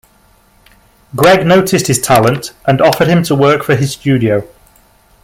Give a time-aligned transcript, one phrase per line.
[1.15, 4.47] Greg noticed his talent and offered him to work for his studio.